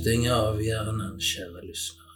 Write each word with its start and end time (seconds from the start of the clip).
Stäng 0.00 0.30
av 0.30 0.62
hjärnan, 0.62 1.20
kära 1.20 1.60
lyssnare. 1.60 2.09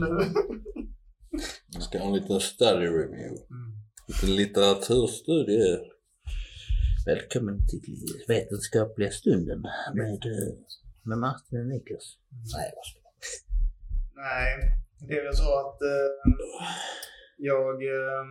Nu. 0.00 0.06
Vi 1.76 1.80
ska 1.80 1.98
ha 1.98 2.06
en 2.06 2.12
liten 2.14 2.40
study 2.40 2.86
review. 2.86 3.28
Mm. 3.50 3.72
Lite 4.08 4.26
litteraturstudie. 4.26 5.78
Välkommen 7.06 7.66
till 7.68 8.06
Vetenskapliga 8.28 9.10
stunden 9.10 9.60
med, 9.94 10.24
eh, 10.32 10.54
med 11.02 11.18
Martin 11.18 11.60
och 11.60 11.66
Niklas. 11.66 12.18
Nej, 12.56 12.72
vad 12.76 12.86
ska 12.86 12.98
Nej, 14.14 14.48
det 15.08 15.14
är 15.18 15.24
väl 15.24 15.36
så 15.36 15.50
att 15.60 15.82
eh, 15.82 16.32
jag 17.36 17.74
eh, 17.82 18.24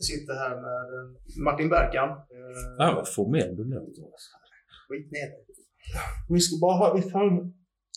sitter 0.00 0.34
här 0.34 0.54
med 0.66 0.84
eh, 0.96 1.44
Martin 1.44 1.68
Berkan. 1.68 2.08
Eh, 2.08 2.76
Fan 2.78 2.94
vad 2.94 3.14
formell 3.14 3.56
du 3.56 3.64
låter. 3.64 4.04
Skit 4.88 5.10
ner. 5.12 5.30
Vi 6.28 6.40
ska 6.40 6.56
bara 6.60 6.76
ha, 6.76 6.94
vi 6.94 7.10
fan, 7.10 7.54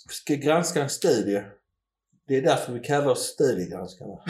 vi 0.08 0.14
ska 0.14 0.34
granska 0.36 0.84
en 0.84 0.90
studie. 0.90 1.44
Det 2.30 2.38
är 2.38 2.42
därför 2.42 2.74
vi 2.74 2.80
kallar 2.80 3.12
oss 3.12 3.24
studiegranskarna. 3.24 4.18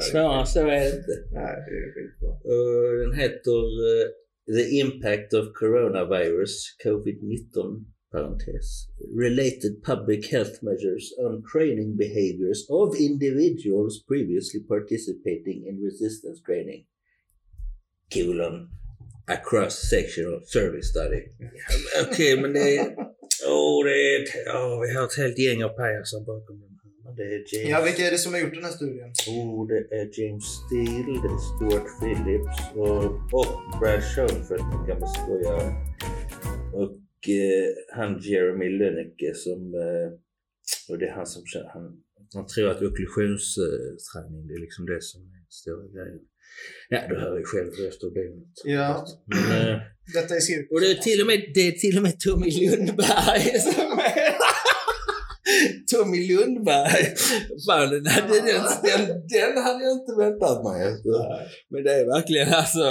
Svårare 0.00 0.40
än 0.40 0.46
så 0.46 0.60
är 0.60 0.64
det 0.66 0.96
inte. 0.96 1.16
Nej, 1.32 1.56
det 1.66 1.76
är 1.84 1.92
skitbra. 1.94 2.30
Och 2.30 2.96
den 2.98 3.14
heter 3.14 3.60
eh, 3.88 4.06
The 4.54 4.64
Impact 4.78 5.34
of 5.34 5.44
Coronavirus 5.54 6.76
COVID-19 6.84 7.84
parentes, 8.12 8.88
related 9.16 9.82
public 9.82 10.30
health 10.30 10.62
measures 10.62 11.14
on 11.18 11.42
training 11.52 11.96
behaviors 11.96 12.66
of 12.68 12.96
individuals 13.00 14.02
previously 14.08 14.60
participating 14.68 15.58
in 15.68 15.82
resistance 15.84 16.40
training. 16.46 16.84
Colon. 18.14 18.68
Across 19.28 19.90
sectional 19.90 20.40
service 20.46 20.90
study. 20.90 21.22
Okej, 22.02 22.40
men 22.40 22.52
det 22.52 22.76
är... 22.76 23.11
Åh, 23.46 23.84
det 23.84 24.14
är... 24.14 24.20
Åh, 24.56 24.80
vi 24.82 24.94
har 24.94 25.04
ett 25.04 25.16
helt 25.16 25.38
gäng 25.38 25.64
av 25.64 25.68
pajaser 25.68 26.20
bakom 26.20 26.60
den 26.60 26.70
här. 26.70 26.82
Det 27.16 27.22
är 27.22 27.44
James... 27.50 27.70
Ja, 27.70 27.82
vilka 27.84 28.02
är 28.06 28.10
det 28.10 28.18
som 28.18 28.32
har 28.32 28.40
gjort 28.40 28.54
den 28.54 28.64
här 28.64 28.76
studien? 28.80 29.08
Oh, 29.28 29.68
det 29.70 29.80
är 29.98 30.06
James 30.18 30.44
Steele, 30.58 31.12
det 31.22 31.30
är 31.36 31.40
Stuart 31.50 31.88
Phillips 31.98 32.56
och, 32.82 33.04
och 33.38 33.50
Brad 33.80 34.02
Schoenfeld, 34.10 34.66
en 34.74 34.86
gammal 34.88 35.10
skojare. 35.16 35.66
Och 36.82 37.28
eh, 37.28 37.68
han 37.96 38.20
Jeremy 38.20 38.68
Lönecke 38.78 39.34
som, 39.34 39.60
eh, 39.74 40.08
och 40.88 40.98
det 40.98 41.06
är 41.06 41.14
han 41.18 41.26
som 41.26 41.42
han, 41.74 42.02
han 42.34 42.46
tror 42.46 42.68
att 42.70 42.82
okklusionsträning, 42.82 44.46
det 44.48 44.54
är 44.54 44.62
liksom 44.66 44.86
det 44.86 45.02
som 45.02 45.20
är 45.22 45.44
stora 45.48 45.86
grejen. 45.94 46.20
Ja, 46.88 47.00
du 47.08 47.14
hör 47.20 47.38
ju 47.38 47.44
själv 47.44 47.66
något. 47.66 48.62
Ja. 48.64 49.06
Men, 49.26 49.68
eh, 49.68 49.80
Detta 50.14 50.34
är 50.36 50.40
cirkus. 50.40 50.70
och 50.70 50.80
det 50.80 50.90
är 50.90 50.94
till 50.94 51.20
och 51.20 51.26
med, 51.26 51.40
det 51.54 51.68
är 51.68 51.72
till 51.72 51.96
och 51.96 52.02
med 52.02 52.20
Tommy 52.20 52.50
Lundberg 52.50 53.60
som 53.60 53.98
är... 53.98 54.32
Tommy 55.92 56.20
Lundberg. 56.28 57.04
Fan, 57.66 57.90
den, 57.90 58.06
hade, 58.06 58.34
den, 58.34 58.62
den, 58.88 59.02
den 59.34 59.62
hade 59.64 59.84
jag 59.84 59.92
inte 59.92 60.12
väntat 60.18 60.64
mig. 60.64 60.80
Men 61.70 61.82
det 61.84 61.92
är 62.00 62.04
verkligen 62.16 62.48
alltså 62.54 62.84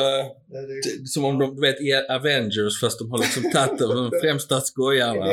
Det 1.04 1.08
som 1.14 1.26
om 1.26 1.40
de, 1.40 1.56
du 1.56 1.62
vet, 1.62 1.82
i 1.82 1.94
Avengers 2.18 2.80
fast 2.82 3.00
de 3.00 3.12
har 3.12 3.18
liksom 3.18 3.44
tagit 3.52 3.80
de 3.80 4.12
främsta 4.22 4.62
skojarna. 4.62 5.26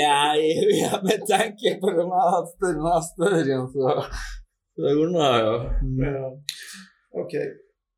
Ja, 0.00 0.36
ja, 0.82 1.00
med 1.02 1.20
tanke 1.34 1.68
på 1.80 1.90
den 1.90 2.10
här, 2.16 2.40
den 2.66 2.82
här 2.86 3.00
studien 3.12 3.68
så, 3.72 4.04
så 4.76 4.82
undrar 4.82 5.38
jag. 5.44 5.64
Ja. 5.98 6.42
Okej. 7.24 7.48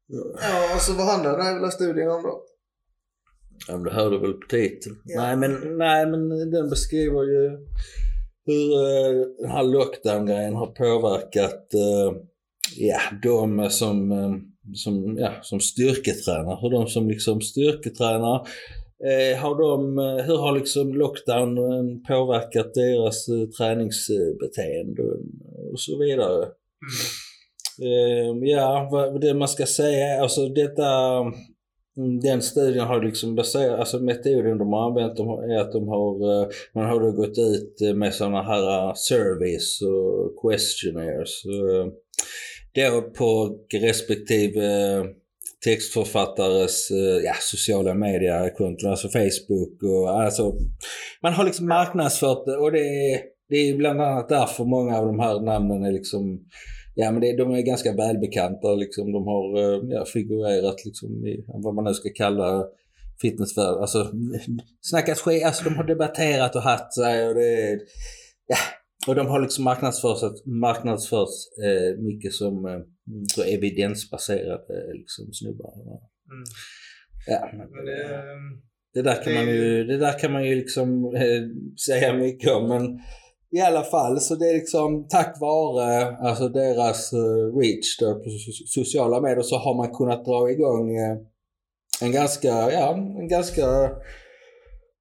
Ja, 0.07 0.79
så 0.79 0.93
vad 0.93 1.07
handlar 1.07 1.33
den 1.33 1.47
här 1.47 1.53
jävla 1.53 1.71
studien 1.71 2.11
om 2.11 2.23
då? 2.23 2.45
Ja, 3.69 3.75
men 3.77 3.85
det 3.85 3.91
hörde 3.91 4.19
väl 4.19 4.33
på 4.33 4.47
titeln. 4.49 4.97
Ja. 5.05 5.21
Nej, 5.21 5.37
men, 5.37 5.79
nej, 5.79 6.07
men 6.07 6.51
den 6.51 6.71
beskriver 6.71 7.23
ju 7.23 7.51
hur 8.47 8.73
eh, 8.73 9.27
den 9.39 9.51
här 9.51 9.63
lockdown-grejen 9.63 10.55
har 10.55 10.67
påverkat 10.67 11.75
eh, 11.75 12.17
ja, 12.77 13.01
de 13.23 13.71
som, 13.71 14.13
eh, 14.13 14.35
som, 14.75 15.19
ja, 15.19 15.33
som 15.43 15.61
styrketränar. 15.61 16.61
Hur 16.61 16.71
de 16.71 16.87
som 16.87 17.09
liksom 17.09 17.41
styrketränar, 17.41 18.47
eh, 19.05 19.39
har 19.39 19.55
de, 19.59 19.99
eh, 19.99 20.25
hur 20.27 20.37
har 20.37 20.59
liksom 20.59 20.95
lockdown 20.95 21.59
eh, 21.59 21.85
påverkat 22.09 22.75
deras 22.75 23.29
eh, 23.29 23.49
träningsbeteende 23.49 25.03
och 25.73 25.81
så 25.81 25.99
vidare. 25.99 26.49
Eh, 27.83 28.49
ja, 28.49 28.89
vad 28.93 29.21
det 29.21 29.35
man 29.35 29.49
ska 29.49 29.67
säga, 29.67 30.07
är, 30.07 30.21
alltså 30.21 30.49
detta, 30.49 31.21
mm, 31.97 32.21
den 32.21 32.43
studien 32.43 32.87
har 32.87 33.03
liksom 33.03 33.35
baserat, 33.35 33.79
alltså 33.79 33.99
metoden 33.99 34.59
de 34.59 34.73
har 34.73 34.87
använt 34.87 35.17
de 35.17 35.29
har, 35.29 35.55
är 35.55 35.61
att 35.61 35.73
de 35.73 35.89
har, 35.89 36.43
eh, 36.43 36.49
man 36.75 36.85
har 36.85 37.01
då 37.01 37.13
gått 37.13 37.39
ut 37.39 37.81
eh, 37.81 37.95
med 37.95 38.15
sådana 38.15 38.43
här 38.43 38.89
eh, 38.89 38.93
surveys 38.95 39.81
och 39.83 40.43
questionnaires. 40.43 41.43
Då 42.75 43.03
på 43.03 43.59
respektive 43.75 45.03
textförfattares 45.65 46.89
ja, 47.25 47.35
sociala 47.41 47.95
mediekonton, 47.95 48.91
alltså 48.91 49.09
Facebook 49.09 49.83
och 49.83 50.23
alltså 50.23 50.53
man 51.23 51.33
har 51.33 51.45
liksom 51.45 51.69
marknadsfört 51.69 52.47
det 52.47 52.57
och 52.57 52.73
det 52.73 52.79
är, 52.79 53.34
det 53.49 53.57
är 53.57 53.77
bland 53.77 54.01
annat 54.01 54.29
därför 54.29 54.65
många 54.65 54.99
av 54.99 55.07
de 55.07 55.19
här 55.19 55.41
namnen 55.41 55.85
är 55.85 55.93
liksom 55.93 56.41
Ja 56.95 57.11
men 57.13 57.21
det, 57.21 57.37
de 57.37 57.55
är 57.55 57.63
ganska 57.63 57.93
välbekanta 57.93 58.75
liksom. 58.75 59.13
De 59.13 59.27
har 59.27 59.59
eh, 59.59 59.81
ja, 59.89 60.05
figurerat 60.05 60.85
liksom 60.85 61.27
i 61.27 61.45
vad 61.47 61.75
man 61.75 61.85
nu 61.85 61.95
ska 61.95 62.09
kalla 62.15 62.65
fitnessvärlden. 63.23 63.81
Alltså 63.81 64.11
snackat 64.81 65.19
skit, 65.19 65.45
alltså 65.45 65.65
de 65.65 65.77
har 65.77 65.85
debatterat 65.85 66.57
och 66.57 66.63
haft 66.63 66.95
sig 66.95 67.29
och 67.29 67.35
det 67.35 67.81
ja. 68.47 68.57
Och 69.07 69.15
de 69.15 69.27
har 69.27 69.41
liksom 69.41 69.65
marknadsförts, 69.65 70.47
marknadsförts 70.47 71.59
eh, 71.65 72.03
mycket 72.03 72.33
som 72.33 72.67
eh, 72.67 72.81
så 73.35 73.43
evidensbaserade 73.43 74.93
liksom 74.93 75.33
snubbar. 75.33 75.73
Mm. 75.75 76.45
Ja, 77.27 77.51
Men 77.53 77.85
det, 77.85 78.05
ehm, 78.05 78.63
det 78.95 79.03
där 79.03 79.23
kan 79.25 79.35
man 79.35 79.47
ju, 79.47 79.85
det 79.85 79.99
där 79.99 80.19
kan 80.19 80.33
man 80.33 80.45
ju 80.45 80.55
liksom 80.55 81.15
eh, 81.15 81.43
säga 81.87 82.15
mycket 82.15 82.51
om 82.53 82.69
men 82.69 83.01
i 83.55 83.61
alla 83.61 83.83
fall 83.83 84.21
så 84.21 84.35
det 84.35 84.45
är 84.51 84.55
liksom 84.55 85.09
tack 85.09 85.37
vare 85.41 86.17
alltså 86.17 86.49
deras 86.49 87.13
eh, 87.13 87.59
reach 87.59 87.99
där 88.01 88.15
på 88.15 88.29
so- 88.29 88.67
sociala 88.67 89.21
medier 89.21 89.43
så 89.43 89.57
har 89.57 89.75
man 89.75 89.95
kunnat 89.95 90.25
dra 90.25 90.51
igång 90.51 90.97
eh, 90.97 91.17
en 92.01 92.13
ganska, 92.13 92.49
ja 92.49 92.95
en 92.95 93.29
ganska 93.29 93.91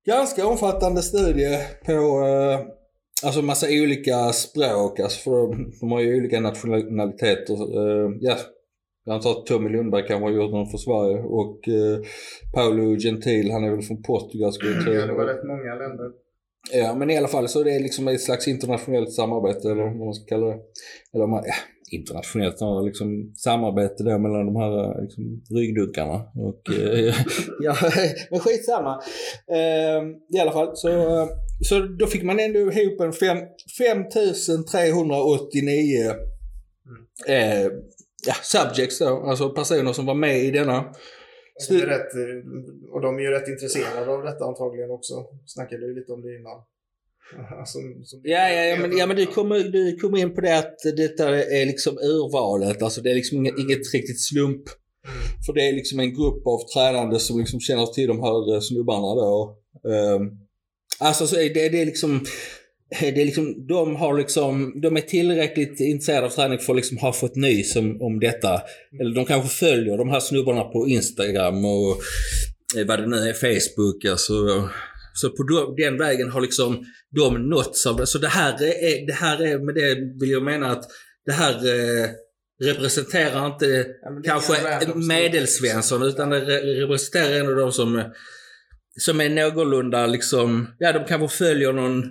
ganska 0.06 0.48
omfattande 0.48 1.02
studie 1.02 1.58
på 1.86 1.92
eh, 2.28 2.60
alltså 3.26 3.42
massa 3.42 3.68
olika 3.70 4.34
språk 4.34 5.00
alltså 5.00 5.20
för 5.24 5.32
de, 5.32 5.72
de 5.80 5.92
har 5.92 6.02
ju 6.02 6.18
olika 6.18 6.40
nationaliteter. 6.40 7.58
Ja, 8.20 8.38
jag 9.06 9.16
antar 9.16 9.32
att 9.32 9.46
Tommy 9.46 9.70
Lundberg 9.70 10.08
kanske 10.08 10.26
har 10.26 10.32
gjort 10.32 10.52
någon 10.52 10.70
för 10.70 10.78
Sverige 10.78 11.18
och 11.24 11.60
Paolo 12.54 12.96
Gentil, 13.00 13.52
han 13.52 13.64
är 13.64 13.72
väl 13.72 13.82
från 13.82 14.02
Portugal 14.02 14.54
skulle 14.54 14.72
jag 14.72 14.84
tro. 14.84 14.94
ja, 14.94 15.06
det 15.06 15.14
var 15.14 15.26
rätt 15.26 15.44
många 15.48 15.76
länder. 15.76 16.23
Ja, 16.72 16.96
men 16.96 17.10
i 17.10 17.18
alla 17.18 17.28
fall 17.28 17.50
så 17.50 17.60
är 17.60 17.64
det 17.64 17.80
liksom 17.80 18.08
ett 18.08 18.22
slags 18.22 18.48
internationellt 18.48 19.14
samarbete 19.14 19.72
eller 19.72 19.84
vad 19.84 20.06
man 20.06 20.14
ska 20.14 20.26
kalla 20.26 20.48
det. 20.48 20.60
Eller 21.14 21.28
man, 21.28 21.44
ja, 21.46 21.54
internationellt 21.92 22.56
ja, 22.60 22.82
liksom 22.82 23.34
samarbete 23.36 24.04
då 24.04 24.18
mellan 24.18 24.46
de 24.46 24.56
här 24.56 25.02
liksom, 25.02 25.44
ryggduckarna. 25.50 26.22
Och, 26.36 26.74
eh, 26.74 27.16
ja, 27.60 27.76
men 28.32 28.40
skitsamma. 28.40 29.02
Eh, 29.52 30.04
I 30.38 30.40
alla 30.42 30.52
fall 30.52 30.78
så, 30.78 30.90
eh, 30.90 31.28
så 31.62 31.80
då 31.80 32.08
fick 32.08 32.24
man 32.24 32.40
ändå 32.40 32.60
ihop 32.60 33.02
en 33.02 33.14
fem, 33.14 33.38
5389 33.78 36.14
eh, 37.28 37.64
ja, 38.26 38.34
subjects 38.42 39.00
då, 39.00 39.30
alltså 39.30 39.50
personer 39.50 39.94
som 39.94 40.06
var 40.06 40.16
med 40.16 40.40
i 40.40 40.52
denna. 40.52 40.94
Det 41.70 41.76
är 41.76 41.86
rätt, 41.86 42.16
eh, 42.16 42.92
och 42.94 43.02
de 43.02 43.18
är 43.18 43.22
ju 43.22 43.30
rätt 43.30 43.48
intresserade 43.48 44.12
av 44.12 44.24
detta 44.24 44.46
antagligen 44.46 44.92
också. 44.92 45.14
Snackade 45.46 45.86
ju 45.86 45.96
lite 45.96 46.12
om 46.12 46.22
det 46.22 46.36
innan. 46.36 46.62
Som, 47.66 48.06
som 48.06 48.22
Ja, 48.24 48.50
ja, 48.50 48.64
ja, 48.64 48.78
men, 48.82 48.98
ja, 48.98 49.06
men 49.08 49.16
du 49.16 49.26
kommer 49.26 49.60
du 49.60 50.20
in 50.20 50.36
på 50.36 50.42
det 50.42 50.58
att 50.58 50.80
detta 50.98 51.30
är 51.38 51.66
liksom 51.66 51.98
urvalet. 51.98 52.82
Alltså 52.82 53.02
det 53.02 53.12
är 53.12 53.16
liksom 53.16 53.38
inget, 53.38 53.60
inget 53.60 53.94
riktigt 53.94 54.22
slump. 54.22 54.64
För 55.46 55.54
det 55.54 55.68
är 55.68 55.74
liksom 55.74 56.00
en 56.00 56.14
grupp 56.14 56.48
av 56.48 56.60
tränande 56.74 57.20
som 57.20 57.40
liksom 57.40 57.60
känner 57.60 57.86
till 57.86 58.08
de 58.08 58.20
här 58.20 58.54
eh, 58.54 58.60
snubbarna 58.60 59.16
då. 59.16 59.58
Um, 59.84 60.40
alltså 61.00 61.28
så 61.28 61.36
är 61.36 61.54
det, 61.54 61.70
det 61.70 61.82
är 61.82 61.86
liksom 61.86 62.26
det 63.00 63.22
är 63.22 63.26
liksom, 63.26 63.68
de 63.68 63.96
har 63.96 64.18
liksom, 64.18 64.82
de 64.82 64.98
är 64.98 65.02
tillräckligt 65.02 65.80
intresserade 65.80 66.26
av 66.26 66.30
träning 66.30 66.60
för 66.60 66.74
att 66.74 66.78
liksom 66.78 66.98
ha 66.98 67.14
fått 67.14 67.36
nys 67.36 67.76
om, 67.76 68.02
om 68.02 68.20
detta. 68.20 68.62
Eller 69.00 69.16
de 69.16 69.26
kanske 69.26 69.50
följer 69.50 69.98
de 69.98 70.10
här 70.10 70.20
snubbarna 70.20 70.64
på 70.64 70.88
Instagram 70.88 71.66
och 71.66 72.02
eh, 72.78 72.88
vad 72.88 73.00
det 73.00 73.08
nu 73.08 73.18
är, 73.18 73.34
Facebook. 73.34 74.06
Alltså, 74.06 74.34
så 75.14 75.30
på 75.30 75.74
den 75.78 75.98
vägen 75.98 76.30
har 76.30 76.42
liksom 76.42 76.86
de 77.16 77.50
nåtts 77.50 77.86
av 77.86 77.98
det. 77.98 78.08
Så 78.08 78.18
det 78.18 78.28
här 78.28 78.64
är, 78.64 79.08
det 79.08 79.14
här 79.14 79.42
är, 79.42 79.60
med 79.60 79.76
det 79.76 79.96
vill 80.20 80.32
jag 80.32 80.44
mena 80.44 80.72
att 80.72 80.84
det 81.26 81.32
här 81.32 81.54
eh, 81.54 82.10
representerar 82.64 83.46
inte 83.46 83.86
Ja, 84.04 84.22
kanske 84.26 84.56
medelsvensson 84.96 86.04
utan 86.04 86.30
det 86.30 86.40
re- 86.40 86.80
representerar 86.80 87.40
en 87.40 87.48
av 87.48 87.56
de 87.56 87.72
som, 87.72 88.04
som 89.00 89.22
är 89.22 89.30
någorlunda 89.30 90.06
liksom, 90.06 90.68
ja 90.80 90.92
de 90.94 91.06
kanske 91.06 91.38
följer 91.38 91.74
någon 91.74 92.04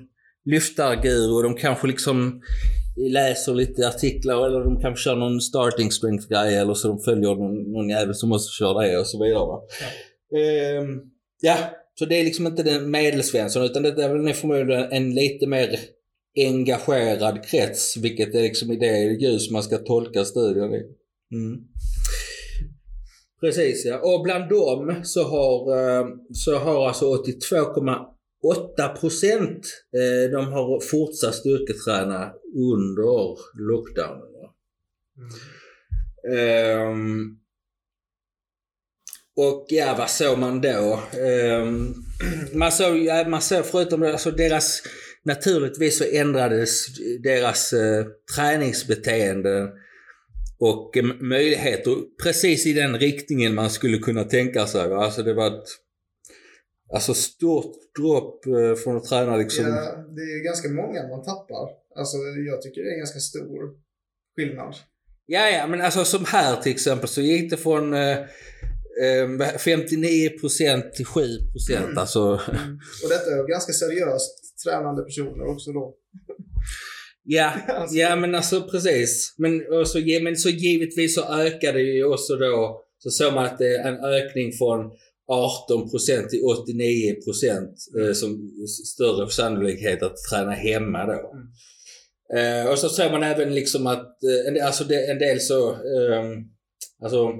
lyftarguru 0.44 1.32
och 1.32 1.42
de 1.42 1.54
kanske 1.54 1.86
liksom 1.86 2.42
läser 2.96 3.54
lite 3.54 3.88
artiklar 3.88 4.46
eller 4.46 4.60
de 4.60 4.80
kanske 4.80 5.02
kör 5.04 5.16
någon 5.16 5.40
starting 5.40 5.90
strength 5.90 6.28
guy 6.28 6.54
eller 6.54 6.74
så 6.74 6.88
de 6.88 7.00
följer 7.00 7.34
någon, 7.34 7.72
någon 7.72 7.88
jävel 7.88 8.14
som 8.14 8.28
måste 8.28 8.52
köra 8.58 8.86
det 8.86 8.98
och 8.98 9.06
så 9.06 9.24
vidare. 9.24 9.46
Va? 9.46 9.62
Ehm, 10.38 11.00
ja, 11.40 11.56
så 11.94 12.04
det 12.04 12.20
är 12.20 12.24
liksom 12.24 12.46
inte 12.46 12.62
den 12.62 12.90
medelsvensson 12.90 13.62
utan 13.62 13.82
det 13.82 14.02
är 14.02 14.08
väl 14.08 14.34
förmodligen 14.34 14.92
en 14.92 15.14
lite 15.14 15.46
mer 15.46 15.78
engagerad 16.36 17.44
krets, 17.44 17.96
vilket 17.96 18.34
är 18.34 18.42
liksom 18.42 18.72
i 18.72 18.76
det 18.76 18.98
ljus 18.98 19.50
man 19.50 19.62
ska 19.62 19.78
tolka 19.78 20.24
studien 20.24 20.74
i. 20.74 20.82
Mm. 21.34 21.60
Precis 23.40 23.84
ja. 23.84 23.98
Och 23.98 24.22
bland 24.22 24.48
dem 24.48 25.00
så 25.04 25.22
har, 25.22 25.78
eh, 25.78 26.06
så 26.32 26.56
har 26.58 26.88
alltså 26.88 27.06
82,8 28.42 29.00
procent 29.00 29.66
eh, 29.96 30.30
de 30.30 30.52
har 30.52 30.80
fortsatt 30.80 31.34
styrketräna 31.34 32.32
under 32.56 33.36
lockdownen. 33.58 34.32
va. 34.32 34.54
Ehm, 36.36 37.36
och 39.36 39.66
ja, 39.68 39.94
vad 39.98 40.10
såg 40.10 40.38
man 40.38 40.60
då? 40.60 41.00
Ehm, 41.20 41.94
man 42.52 42.72
såg, 42.72 42.98
ja, 42.98 43.28
man 43.28 43.42
såg 43.42 43.66
förutom 43.66 44.00
det, 44.00 44.12
alltså 44.12 44.30
deras, 44.30 44.82
naturligtvis 45.24 45.98
så 45.98 46.04
ändrades 46.04 46.86
deras 47.22 47.72
eh, 47.72 48.06
träningsbeteende 48.36 49.68
och 50.58 50.96
eh, 50.96 51.04
möjligheter 51.20 51.96
precis 52.22 52.66
i 52.66 52.72
den 52.72 52.98
riktningen 52.98 53.54
man 53.54 53.70
skulle 53.70 53.98
kunna 53.98 54.24
tänka 54.24 54.66
sig. 54.66 54.88
Va? 54.88 55.04
Alltså 55.04 55.22
det 55.22 55.34
var 55.34 55.46
ett 55.46 55.68
alltså 56.94 57.14
stort 57.14 57.76
dropp 57.98 58.46
eh, 58.46 58.74
från 58.74 58.96
att 58.96 59.04
träna 59.04 59.36
liksom. 59.36 59.64
Ja, 59.64 59.96
det 60.16 60.22
är 60.22 60.44
ganska 60.44 60.68
många 60.68 61.08
man 61.08 61.22
tappar. 61.24 61.68
Alltså 61.96 62.16
jag 62.46 62.62
tycker 62.62 62.82
det 62.82 62.88
är 62.88 62.92
en 62.92 62.98
ganska 62.98 63.18
stor 63.20 63.70
skillnad. 64.36 64.74
Ja, 65.26 65.48
ja, 65.50 65.66
men 65.66 65.80
alltså 65.80 66.04
som 66.04 66.24
här 66.24 66.56
till 66.62 66.72
exempel 66.72 67.08
så 67.08 67.20
gick 67.20 67.50
det 67.50 67.56
från 67.56 67.94
eh, 67.94 68.18
eh, 69.02 69.26
59% 69.58 70.90
till 70.90 71.06
7%. 71.06 71.38
Mm. 71.76 71.98
Alltså, 71.98 72.20
Och 73.02 73.08
detta 73.08 73.30
är 73.30 73.48
ganska 73.48 73.72
seriöst 73.72 74.38
tränande 74.64 75.02
personer 75.02 75.46
också 75.46 75.72
då. 75.72 75.94
ja, 77.22 77.52
Alltså- 77.68 77.96
ja, 77.96 78.16
men 78.16 78.34
alltså 78.34 78.62
precis. 78.62 79.34
Men, 79.38 79.60
så, 79.86 79.98
men 80.22 80.36
så 80.36 80.48
givetvis 80.48 81.14
så 81.14 81.34
ökade 81.34 81.80
ju 81.80 82.04
också 82.04 82.36
då, 82.36 82.84
så 82.98 83.10
såg 83.10 83.34
man 83.34 83.44
att 83.44 83.58
det 83.58 83.76
är 83.76 83.88
en 83.88 84.04
ökning 84.04 84.52
från 84.52 84.90
18% 85.32 86.28
till 86.28 86.42
89% 86.42 88.08
eh, 88.08 88.12
som 88.12 88.50
större 88.94 89.30
sannolikhet 89.30 90.02
att 90.02 90.16
träna 90.30 90.50
hemma 90.50 91.06
då. 91.06 91.32
Mm. 91.32 91.46
Eh, 92.34 92.70
och 92.70 92.78
så 92.78 92.88
såg 92.88 93.12
man 93.12 93.22
även 93.22 93.54
liksom 93.54 93.86
att, 93.86 94.22
eh, 94.22 94.48
en 94.48 94.54
del- 94.54 94.62
alltså 94.62 94.84
det, 94.84 95.10
en 95.10 95.18
del 95.18 95.40
så, 95.40 95.70
eh, 95.70 96.24
alltså 97.02 97.32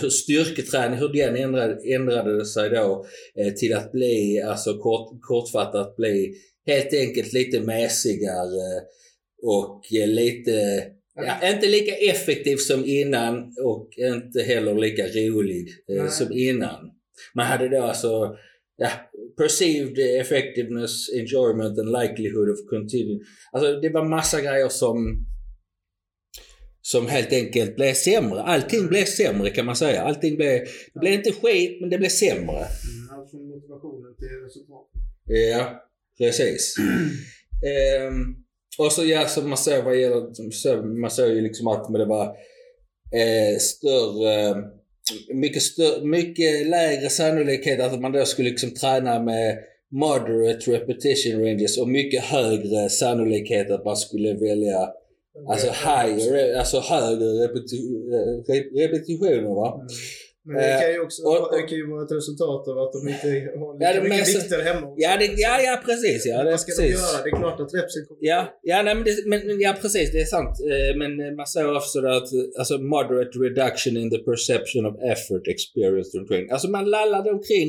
hur 0.00 0.10
styrketräning, 0.10 0.98
hur 0.98 1.08
den 1.08 1.36
ändrade, 1.36 1.94
ändrade 1.94 2.46
sig 2.46 2.70
då 2.70 3.06
eh, 3.38 3.52
till 3.52 3.74
att 3.74 3.92
bli, 3.92 4.42
alltså 4.42 4.78
kort, 4.78 5.18
kortfattat 5.20 5.96
bli 5.96 6.34
helt 6.66 6.94
enkelt 6.94 7.32
lite 7.32 7.60
mäsigare 7.60 8.82
och 9.42 9.82
lite, 9.90 10.84
ja, 11.14 11.52
inte 11.52 11.66
lika 11.66 11.92
effektiv 11.94 12.56
som 12.56 12.84
innan 12.84 13.54
och 13.64 13.88
inte 13.96 14.42
heller 14.42 14.74
lika 14.74 15.06
rolig 15.06 15.68
eh, 15.92 16.08
som 16.08 16.32
innan. 16.32 16.90
Man 17.34 17.46
hade 17.46 17.68
då 17.68 17.82
alltså 17.82 18.36
ja, 18.76 18.90
perceived 19.36 20.20
effectiveness, 20.20 21.12
enjoyment 21.12 21.78
and 21.78 21.92
likelihood 22.02 22.50
of 22.50 22.58
continuing. 22.70 23.20
Alltså 23.52 23.80
det 23.80 23.88
var 23.88 24.04
massa 24.04 24.40
grejer 24.40 24.68
som 24.68 25.26
som 26.86 27.06
helt 27.06 27.32
enkelt 27.32 27.76
blev 27.76 27.94
sämre. 27.94 28.42
Allting 28.42 28.86
blev 28.86 29.04
sämre 29.04 29.50
kan 29.50 29.66
man 29.66 29.76
säga. 29.76 30.02
Allting 30.02 30.36
blev, 30.36 30.60
det 30.94 31.00
blev 31.00 31.12
inte 31.12 31.32
skit 31.32 31.80
men 31.80 31.90
det 31.90 31.98
blev 31.98 32.08
sämre. 32.08 32.66
Allt 33.10 33.30
från 33.30 33.48
motivationen 33.48 34.16
till 34.18 34.28
resultat. 34.44 34.86
Ja, 35.24 35.82
precis. 36.18 36.76
Ehm, 37.66 38.34
och 38.78 38.92
så 38.92 39.04
ja, 39.04 39.26
så 39.28 39.42
man 39.42 39.58
ser 39.58 39.82
vad 39.82 40.00
gäller, 40.00 41.00
man 41.00 41.10
ser 41.10 41.26
ju 41.26 41.40
liksom 41.40 41.66
att 41.66 41.92
det 41.92 42.04
var 42.04 42.26
eh, 43.12 43.58
större, 43.58 44.64
mycket, 45.34 45.62
mycket 46.02 46.66
lägre 46.66 47.08
sannolikhet 47.08 47.80
att 47.80 48.00
man 48.00 48.12
då 48.12 48.24
skulle 48.24 48.50
liksom 48.50 48.70
träna 48.70 49.22
med 49.22 49.58
moderate 49.90 50.70
repetition 50.70 51.40
ranges 51.44 51.78
och 51.78 51.88
mycket 51.88 52.24
högre 52.24 52.88
sannolikhet 52.88 53.70
att 53.70 53.84
man 53.84 53.96
skulle 53.96 54.34
välja 54.34 54.88
alltså 55.48 55.66
higher, 55.66 56.58
alltså 56.58 56.80
högre 56.80 57.26
repeti, 57.44 57.76
re- 58.48 58.78
repetitioner 58.78 59.54
va. 59.54 59.80
Men 60.46 60.56
det 60.56 60.78
kan 60.82 60.90
ju 60.92 61.00
också 61.06 61.22
Eh, 61.22 61.28
och- 61.28 61.48
det 61.56 61.62
kan 61.68 61.76
ju 61.80 61.86
vara 61.92 62.02
ett 62.06 62.12
resultat 62.20 62.62
av 62.70 62.76
att 62.84 62.92
de 62.96 63.00
inte 63.12 63.26
har 63.60 63.70
lika 63.78 63.94
Ja, 63.94 64.02
mycket 64.02 64.28
vikter 64.36 64.60
hemma. 64.68 64.86
också. 64.86 65.00
Ja, 65.04 65.10
det, 65.20 65.26
ja, 65.46 65.54
ja 65.68 65.74
precis 65.88 66.20
ja. 66.30 66.36
Det 66.44 66.50
Vad 66.50 66.60
ska 66.60 66.72
de 66.72 66.76
precis. 66.82 66.94
göra? 67.00 67.16
Det 67.24 67.28
är 67.32 67.36
klart 67.42 67.58
att 67.64 67.72
repsen 67.78 68.02
kommer. 68.08 68.20
Ja, 68.32 68.40
ja, 68.70 68.78
nej, 68.86 68.94
men, 68.94 69.04
det, 69.04 69.14
men 69.32 69.40
ja 69.66 69.72
precis, 69.82 70.06
det 70.14 70.20
är 70.26 70.30
sant. 70.36 70.54
Eh, 70.72 70.92
Men 71.00 71.10
eh, 71.24 71.32
man 71.40 71.46
säger 71.54 71.76
också 71.76 71.98
att 72.18 72.28
eh, 72.38 72.58
alltså 72.60 72.74
moderate 72.94 73.34
reduction 73.46 73.92
in 74.02 74.08
the 74.14 74.18
perception 74.30 74.82
of 74.90 74.94
effort 75.12 75.44
experienced 75.54 76.12
during 76.12 76.28
training. 76.28 76.50
Alltså 76.54 76.68
man 76.76 76.84
lallade 76.96 77.30
omkring. 77.36 77.68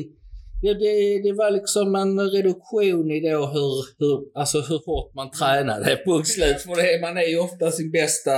Det, 0.62 0.74
det, 0.84 1.22
det 1.26 1.32
var 1.32 1.50
liksom 1.50 1.94
en 1.94 2.20
reduktion 2.36 3.10
i 3.10 3.20
då 3.30 3.46
hur, 3.54 3.72
hur, 4.00 4.16
alltså 4.40 4.58
hur 4.68 4.80
hårt 4.86 5.14
man 5.14 5.30
tränade. 5.30 6.02
Punkt 6.06 6.28
slut. 6.28 6.60
För 6.66 6.76
det, 6.82 7.00
man 7.00 7.16
är 7.16 7.28
ju 7.32 7.38
ofta 7.38 7.70
sin 7.70 7.90
bästa 7.90 8.36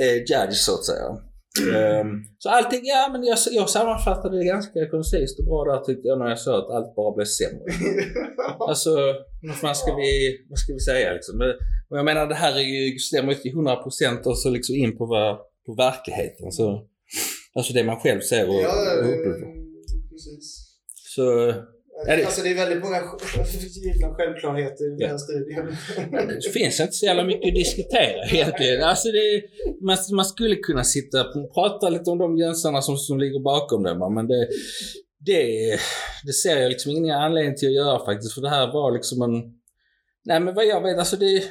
eh, 0.00 0.16
judge 0.30 0.54
så 0.66 0.74
att 0.74 0.84
säga. 0.84 1.08
Ehm, 1.58 2.24
så 2.38 2.48
allting, 2.48 2.80
ja 2.84 3.08
men 3.12 3.24
jag, 3.24 3.38
jag 3.50 3.70
sammanfattade 3.70 4.38
det 4.38 4.44
ganska 4.44 4.90
koncist 4.90 5.38
och 5.38 5.44
bra 5.44 5.64
där 5.64 5.84
tyckte 5.84 6.08
jag 6.08 6.18
när 6.18 6.28
jag 6.28 6.38
sa 6.38 6.58
att 6.58 6.70
allt 6.70 6.94
bara 6.94 7.16
blev 7.16 7.24
sämre. 7.24 7.64
Alltså, 8.68 8.90
vad 9.42 9.56
fan 9.56 9.74
ska 9.74 9.94
vi, 9.94 10.38
vad 10.50 10.58
ska 10.58 10.72
vi 10.72 10.80
säga 10.80 11.12
liksom? 11.12 11.38
Men, 11.38 11.52
jag 11.88 12.04
menar 12.04 12.26
det 12.26 12.34
här 12.34 12.52
är 12.56 12.60
ju, 12.60 12.98
stämmer 12.98 13.32
ju 13.32 13.38
till 13.38 13.52
100% 13.52 14.22
och 14.24 14.38
så 14.38 14.50
liksom 14.50 14.74
in 14.74 14.96
på, 14.98 15.06
vad, 15.06 15.38
på 15.66 15.74
verkligheten. 15.74 16.52
Så, 16.52 16.86
alltså 17.54 17.72
det 17.72 17.84
man 17.84 18.00
själv 18.00 18.20
ser 18.20 18.48
och, 18.48 18.54
ja, 18.54 18.72
och 18.98 19.08
upplever. 19.08 19.46
precis. 20.10 20.70
Så, 20.94 21.54
det- 22.06 22.24
Alltså 22.24 22.42
det 22.42 22.50
är 22.50 22.54
väldigt 22.54 22.82
många 22.84 22.96
givna 23.84 24.14
självklarheter 24.14 24.84
i 24.94 24.96
den 24.98 25.10
här 25.10 25.18
studien. 25.18 25.76
det 26.42 26.50
finns 26.52 26.80
inte 26.80 26.92
så 26.92 27.06
jävla 27.06 27.24
mycket 27.24 27.48
att 27.48 27.54
diskutera 27.54 28.24
egentligen. 28.32 28.82
Alltså 28.82 29.08
det, 29.08 29.42
man, 29.80 29.96
man 30.12 30.24
skulle 30.24 30.56
kunna 30.56 30.84
sitta 30.84 31.20
och 31.28 31.54
prata 31.54 31.88
lite 31.88 32.10
om 32.10 32.18
de 32.18 32.38
jänsarna 32.38 32.82
som, 32.82 32.96
som 32.96 33.18
ligger 33.20 33.40
bakom 33.40 33.82
det. 33.82 34.10
Men 34.14 34.26
det, 34.28 34.48
det, 35.26 35.78
det 36.26 36.32
ser 36.32 36.56
jag 36.60 36.68
liksom 36.68 36.92
ingen 36.92 37.16
anledning 37.16 37.56
till 37.56 37.68
att 37.68 37.74
göra 37.74 38.04
faktiskt. 38.04 38.34
För 38.34 38.40
det 38.40 38.48
här 38.50 38.72
var 38.72 38.92
liksom 38.92 39.22
en... 39.22 39.42
Nej 40.24 40.40
men 40.40 40.54
vad 40.54 40.66
jag 40.66 40.80
vet, 40.82 40.98
alltså 40.98 41.16
det... 41.16 41.42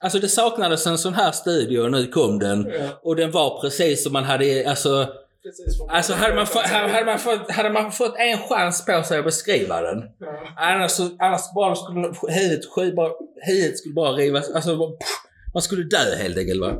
Alltså 0.00 0.18
det 0.18 0.28
saknades 0.28 0.86
en 0.86 0.98
sån 0.98 1.14
här 1.14 1.32
studie 1.32 1.78
och 1.78 1.90
nu 1.90 2.06
kom 2.06 2.38
den. 2.38 2.66
Ja, 2.78 2.88
Och 3.02 3.16
den 3.16 3.30
var 3.30 3.60
precis 3.60 4.02
som 4.04 4.12
man 4.12 4.24
hade, 4.24 4.70
alltså... 4.70 5.08
precis. 5.46 5.80
Alltså 5.88 6.12
hade 6.12 6.34
man, 6.34 6.46
fått, 6.46 6.66
hade, 6.66 7.04
man, 7.04 7.18
fått, 7.18 7.50
hade 7.50 7.70
man 7.70 7.92
fått 7.92 8.14
en 8.18 8.38
chans 8.38 8.84
på 8.84 9.02
sig 9.02 9.18
att 9.18 9.24
beskriva 9.24 9.80
den. 9.80 9.98
Ja. 10.18 10.54
Annars, 10.56 11.00
annars 11.18 11.40
bara 11.54 11.74
skulle 11.74 12.14
huvudet, 12.28 12.96
bara, 12.96 13.12
huvudet 13.46 13.78
skulle 13.78 13.94
bara 13.94 14.12
rivas. 14.12 14.50
Alltså, 14.50 14.76
bara, 14.76 14.90
man 15.54 15.62
skulle 15.62 15.84
dö 15.84 16.16
helt 16.16 16.38
enkelt. 16.38 16.60
Va? 16.60 16.72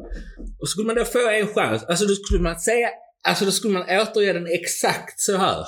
Och 0.61 0.69
skulle 0.69 0.87
man 0.87 0.97
då 0.97 1.05
få 1.05 1.29
en 1.31 1.47
chans, 1.47 1.85
alltså 1.85 2.05
då 2.07 2.15
skulle 2.15 2.43
man 2.43 2.59
säga, 2.61 2.89
alltså 3.29 3.45
då 3.45 3.51
skulle 3.51 3.73
man 3.73 3.83
återge 4.01 4.33
den 4.33 4.47
exakt 4.47 5.21
så 5.21 5.37
här. 5.37 5.67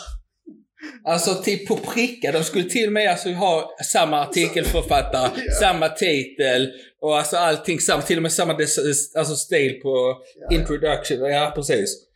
Alltså 1.04 1.34
typ 1.34 1.68
på 1.68 1.76
pricka. 1.76 2.32
De 2.32 2.44
skulle 2.44 2.64
till 2.64 2.86
och 2.86 2.92
med 2.92 3.10
alltså 3.10 3.28
ha 3.28 3.76
samma 3.84 4.20
artikelförfattare, 4.20 5.30
Ja. 5.46 5.52
samma 5.60 5.88
titel 5.88 6.72
och 7.00 7.18
alltså 7.18 7.36
allting 7.36 7.80
samma, 7.80 8.02
till 8.02 8.16
och 8.16 8.22
med 8.22 8.32
samma 8.32 8.52
alltså 8.52 9.36
stil 9.36 9.80
på 9.82 10.16
ja. 10.40 10.56
introduction. 10.56 11.18
Ja, 11.20 11.52
precis. 11.54 12.07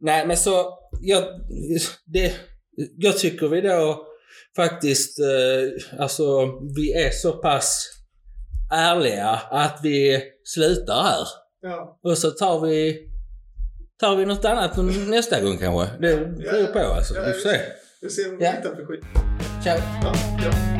Nej, 0.00 0.26
men 0.26 0.36
så... 0.36 0.78
Jag, 1.00 1.24
det, 2.06 2.32
jag 2.96 3.18
tycker 3.18 3.48
vi 3.48 3.60
då 3.60 4.06
faktiskt... 4.56 5.18
Eh, 5.18 6.00
alltså, 6.00 6.24
vi 6.76 6.92
är 6.92 7.10
så 7.10 7.32
pass 7.32 7.86
ärliga 8.72 9.28
att 9.50 9.80
vi 9.82 10.22
slutar 10.44 11.02
här. 11.02 11.26
Ja. 11.62 11.98
Och 12.02 12.18
så 12.18 12.30
tar 12.30 12.60
vi... 12.60 13.06
Tar 14.00 14.16
vi 14.16 14.24
något 14.26 14.44
annat 14.44 14.76
nästa 15.08 15.40
gång 15.40 15.58
kanske. 15.58 15.90
Det 16.00 16.16
beror 16.16 16.66
på 16.72 16.78
alltså. 16.78 17.14
Vi 17.14 17.32
får 17.32 17.40
se. 17.40 17.60
Vi 18.02 18.10
ser 18.10 18.30
vad 18.30 18.38
vi 18.38 18.44
Ja. 18.44 18.50
hittar 18.50 18.74
för 18.74 18.86
skit. 18.86 19.04
Ciao. 19.64 19.76
Ja, 20.02 20.12
ja. 20.44 20.79